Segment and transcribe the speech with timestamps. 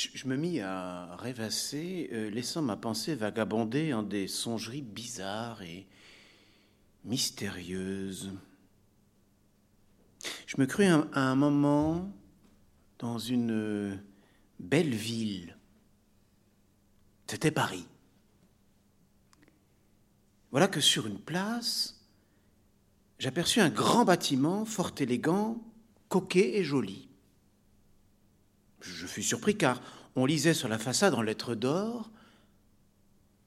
[0.00, 5.86] Je, me mis à rêvasser, euh, laissant ma pensée vagabonder en des songeries bizarres et
[7.04, 8.32] mystérieuses.
[10.46, 12.10] Je me crus à un moment
[12.98, 14.02] dans une
[14.58, 15.58] belle ville.
[17.26, 17.86] C'était Paris.
[20.50, 22.06] Voilà que sur une place,
[23.18, 25.62] j'aperçus un grand bâtiment fort élégant,
[26.08, 27.09] coquet et joli.
[28.80, 29.80] Je fus surpris car
[30.16, 32.10] on lisait sur la façade en lettres d'or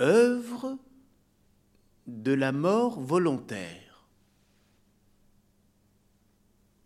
[0.00, 0.78] œuvre
[2.06, 4.06] de la mort volontaire.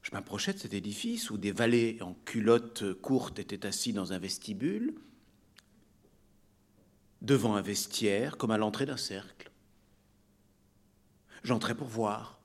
[0.03, 4.19] Je m'approchais de cet édifice où des valets en culottes courtes étaient assis dans un
[4.19, 4.95] vestibule,
[7.23, 9.51] devant un vestiaire comme à l'entrée d'un cercle.
[11.45, 12.40] J'entrai pour voir.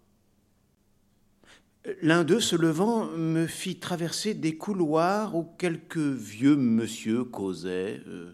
[2.02, 8.02] L'un d'eux, se levant, me fit traverser des couloirs où quelques vieux monsieur causaient.
[8.08, 8.34] Euh,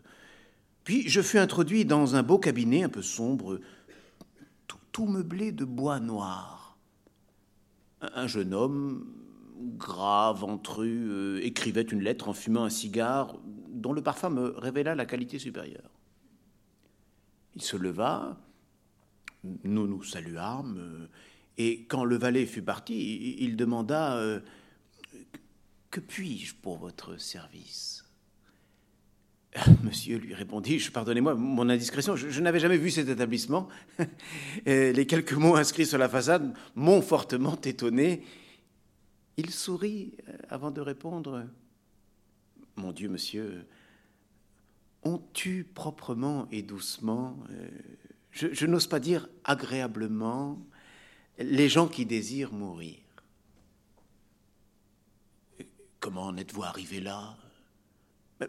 [0.86, 3.60] puis je fus introduit dans un beau cabinet un peu sombre,
[4.92, 6.78] tout, meublé de bois noir.
[8.02, 9.06] Un jeune homme,
[9.78, 13.38] gras, ventru, euh, écrivait une lettre en fumant un cigare
[13.70, 15.90] dont le parfum me révéla la qualité supérieure.
[17.56, 18.38] Il se leva,
[19.64, 21.08] nous nous saluâmes,
[21.58, 24.40] et quand le valet fut parti, il demanda euh,
[25.90, 28.06] Que puis-je pour votre service?
[29.84, 33.68] Monsieur, lui répondis-je, pardonnez-moi mon indiscrétion, je, n'avais jamais vu cet établissement.
[34.66, 38.24] Les quelques mots inscrits sur la façade m'ont fortement étonné.
[39.38, 41.46] Il sourit euh, avant de répondre
[42.78, 43.66] Mon Dieu, monsieur,
[45.04, 47.68] on tue proprement et doucement, euh,
[48.32, 50.66] je n'ose pas dire agréablement,
[51.44, 52.98] les gens qui désirent mourir.
[56.00, 57.38] Comment en êtes-vous arrivé là?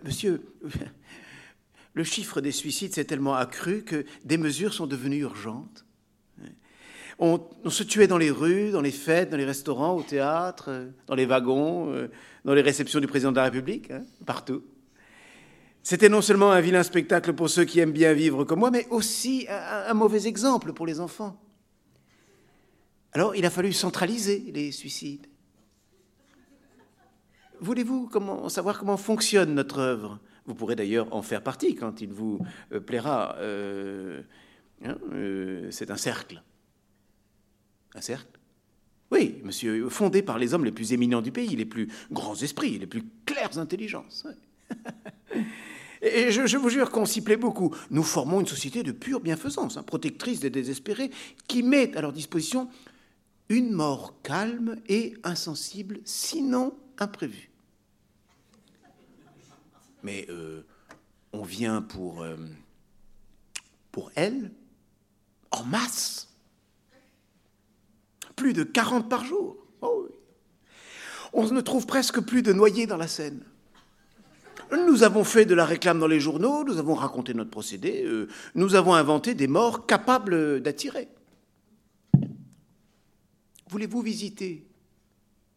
[0.05, 0.43] Monsieur,
[1.95, 5.84] le chiffre des suicides s'est tellement accru que des mesures sont devenues urgentes.
[7.19, 11.15] On, se tuait dans les rues, dans les fêtes, dans les restaurants, au théâtre, dans
[11.15, 12.09] les wagons, euh,
[12.45, 14.65] dans les réceptions du président de la République, hein, partout.
[15.84, 18.89] C'était non seulement un vilain spectacle pour ceux qui aiment bien vivre comme moi, mais
[18.91, 21.39] aussi un mauvais exemple pour les enfants.
[23.12, 25.27] Alors il a fallu centraliser les suicides.
[27.61, 28.11] Voulez-vous
[28.49, 30.19] savoir comment fonctionne notre œuvre?
[30.47, 32.41] Vous pourrez d'ailleurs en faire partie quand il vous
[32.72, 33.37] euh, plaira.
[33.39, 34.22] Euh,
[34.84, 36.43] hein, euh, c'est un cercle.
[37.95, 38.41] Un cercle?
[39.12, 42.78] Oui, monsieur, fondé par les hommes les plus éminents du pays, les plus grands esprits,
[42.78, 44.27] les plus claires intelligences.
[46.03, 47.72] Et je, vous jure qu'on s'y plaît beaucoup.
[47.91, 51.12] Nous formons une société de pure bienfaisance, hein, protectrice des désespérés,
[51.47, 52.69] qui met à leur disposition
[53.53, 57.51] une mort calme et insensible, sinon imprévue.
[60.03, 60.65] Mais euh,
[61.35, 62.37] on vient pour, euh,
[63.93, 64.51] pour elle
[65.51, 66.29] en masse.
[68.37, 69.59] Plus de 40 par jour.
[69.83, 70.09] Oh
[71.34, 73.45] on ne trouve presque plus de noyés dans la Seine.
[74.73, 78.29] Nous avons fait de la réclame dans les journaux, nous avons raconté notre procédé, euh,
[78.55, 81.09] nous avons inventé des morts capables d'attirer.
[83.72, 84.66] Voulez-vous visiter?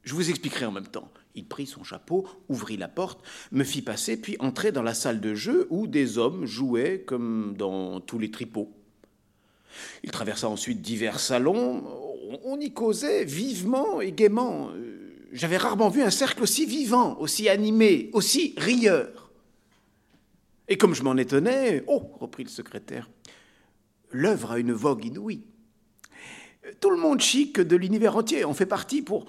[0.03, 1.11] Je vous expliquerai en même temps.
[1.35, 3.21] Il prit son chapeau, ouvrit la porte,
[3.51, 7.55] me fit passer, puis entrait dans la salle de jeu où des hommes jouaient comme
[7.57, 8.71] dans tous les tripots.
[10.01, 11.83] Il traversa ensuite divers salons.
[12.45, 14.69] On y causait vivement et gaiement.
[15.33, 19.29] J'avais rarement vu un cercle aussi vivant, aussi animé, aussi rieur.
[20.69, 23.09] Et comme je m'en étonnais, oh, reprit le secrétaire,
[24.09, 25.43] l'œuvre a une vogue inouïe.
[26.79, 29.25] Tout le monde chic de l'univers entier en fait partie pour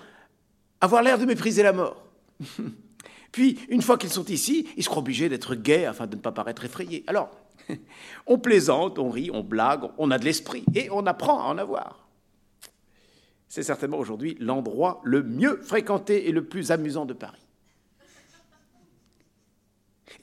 [0.80, 2.06] avoir l'air de mépriser la mort.
[3.32, 6.32] Puis, une fois qu'ils sont ici, ils seront obligés d'être gais afin de ne pas
[6.32, 7.04] paraître effrayés.
[7.06, 7.30] Alors,
[8.26, 11.58] on plaisante, on rit, on blague, on a de l'esprit et on apprend à en
[11.58, 12.08] avoir.
[13.48, 17.46] C'est certainement aujourd'hui l'endroit le mieux fréquenté et le plus amusant de Paris.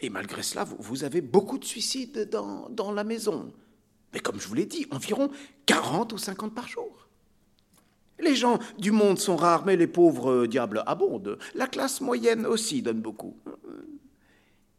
[0.02, 3.54] Et malgré cela, vous, avez beaucoup de suicides dans, dans la maison.
[4.12, 5.30] Mais comme je vous l'ai dit, environ
[5.66, 7.03] 40 ou 50 par jour.
[8.24, 11.38] Les gens du monde sont rares, mais les pauvres euh, diables abondent.
[11.56, 13.36] La classe moyenne aussi donne beaucoup.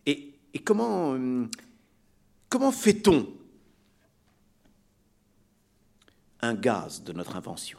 [0.07, 1.47] Et, comment, euh,
[2.49, 3.27] comment fait-on
[6.41, 7.79] un gaz de notre invention?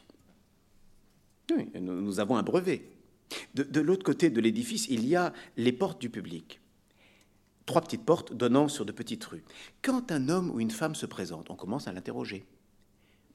[1.79, 2.89] Nous avons un brevet.
[3.53, 6.59] de l'autre côté de l'édifice, il y a les portes du public
[7.65, 9.43] trois petites portes donnant sur de petites rues.
[9.81, 12.45] Quand un homme ou une femme se présente, on commence à l'interroger.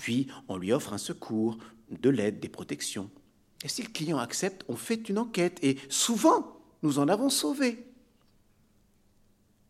[0.00, 1.58] Puis on lui offre un secours,
[1.90, 3.10] de l'aide, des protections.
[3.62, 5.58] Et si le client accepte, on fait une enquête.
[5.62, 7.84] Et souvent, nous en avons sauvé.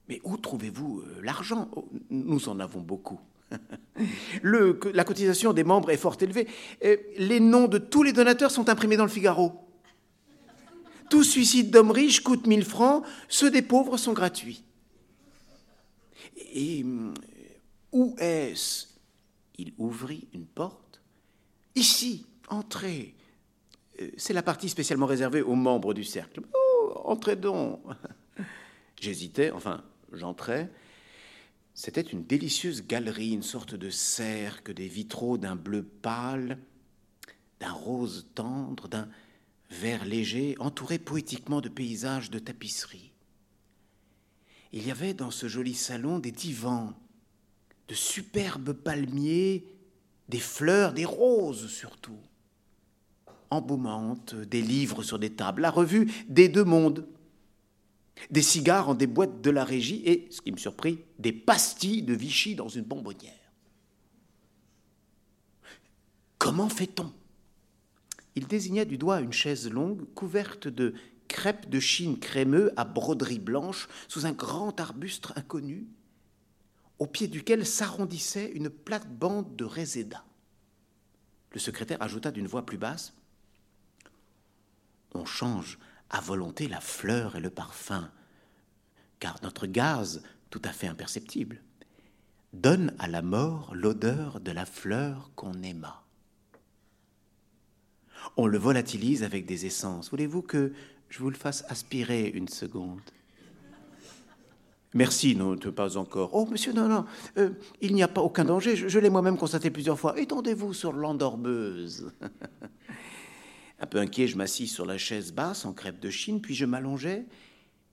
[0.09, 1.69] Mais où trouvez-vous euh, l'argent?
[1.75, 3.19] Oh, Nous en avons beaucoup.
[4.45, 6.47] La cotisation des membres est fort élevée.
[7.19, 9.53] Les noms de tous les donateurs sont imprimés dans le Figaro.
[11.09, 14.63] Tout suicide d'homme riche coûte 1000 francs, ceux des pauvres sont gratuits.
[16.53, 17.13] Et euh,
[17.91, 18.90] où est-ce
[19.61, 21.03] Il ouvrit une porte.
[21.75, 23.15] Ici, entrez.
[24.01, 26.41] Euh, c'est la partie spécialement réservée aux membres du cercle.
[26.55, 27.83] Oh, entrez donc.
[29.01, 30.73] J'hésitais, enfin, j'entrais.
[31.75, 36.59] C'était une délicieuse galerie, une sorte de cercle, des vitraux d'un bleu pâle,
[37.61, 39.11] d'un rose tendre, d'un
[39.71, 43.13] vert léger, entouré poétiquement de paysages de tapisserie.
[44.73, 46.95] Il y avait dans ce joli salon des divans,
[47.91, 49.65] de superbes palmiers,
[50.29, 52.21] des fleurs, des roses surtout,
[53.51, 57.05] embaumantes, des livres sur des tables, la revue des deux mondes,
[58.31, 62.03] des cigares en des boîtes de la régie et, ce qui me surprit, des pastilles
[62.03, 63.35] de Vichy dans une bonbonnière.
[66.39, 67.13] Comment fait-on?
[68.37, 70.95] Il désigna du doigt une chaise longue couverte de
[71.27, 75.89] crêpes de Chine crémeux à broderie blanche sous un grand arbuste inconnu,
[77.01, 80.23] au pied duquel s'arrondissait une plate-bande de réséda.
[81.53, 83.15] Le secrétaire ajouta d'une voix plus basse
[85.15, 85.79] On change
[86.11, 88.13] à volonté la fleur et le parfum,
[89.19, 91.63] car notre gaz, tout à fait imperceptible,
[92.53, 96.05] donne à la mort l'odeur de la fleur qu'on aima.
[98.37, 100.11] On le volatilise avec des essences.
[100.11, 100.75] Voulez-vous que
[101.09, 103.01] je vous le fasse aspirer une seconde?
[104.93, 106.31] Merci, non, pas encore.
[106.33, 107.05] Oh, monsieur, non, non,
[107.37, 107.51] euh,
[107.81, 108.75] il n'y a pas aucun danger.
[108.75, 110.19] Je, l'ai moi-même constaté plusieurs fois.
[110.19, 112.13] Étendez-vous sur l'endormeuse.
[113.81, 116.67] Un peu inquiet, je m'assis sur la chaise basse en crêpe de Chine, puis je
[116.67, 117.25] m'allongeai,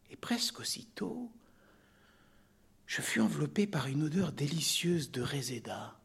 [0.10, 1.32] et presque aussitôt,
[2.88, 6.00] je fus enveloppé par une odeur délicieuse de réséda.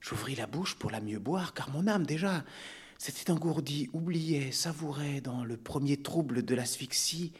[0.00, 2.44] J'ouvris la bouche pour la mieux boire, car mon âme déjà
[2.96, 7.32] s'était engourdie, oubliait, savourait dans le premier trouble de l'asphyxie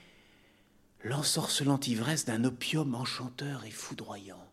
[1.05, 4.45] l'ensorcelante ivresse d'un opium enchanteur et foudroyant.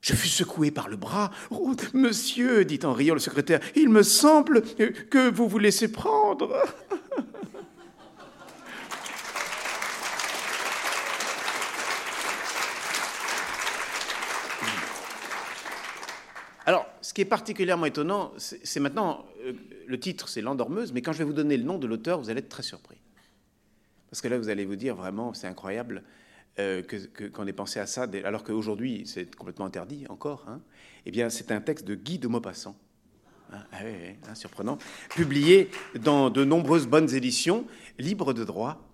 [0.00, 1.32] Je fus secoué par le bras.
[1.50, 6.54] Oh, monsieur, dit en riant le secrétaire, il me semble que vous vous laissez prendre.
[16.64, 19.54] Alors, ce qui est particulièrement étonnant, c'est maintenant, euh,
[19.86, 22.28] le titre c'est L'endormeuse, mais quand je vais vous donner le nom de l'auteur, vous
[22.28, 22.97] allez être très surpris.
[24.10, 26.02] Parce que là, vous allez vous dire vraiment, c'est incroyable.
[26.58, 26.82] Euh,
[27.32, 30.60] qu'on ait pensé à ça, alors qu'aujourd'hui c'est complètement interdit encore, hein,
[31.06, 32.76] eh bien c'est un texte de Guy de Maupassant,
[33.52, 33.76] hein, ah
[34.28, 34.76] hein, surprenant,
[35.10, 35.70] publié
[36.00, 37.64] dans de nombreuses bonnes éditions,
[38.00, 38.87] libre de droit,